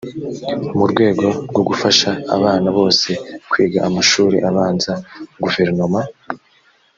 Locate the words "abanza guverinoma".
4.49-6.01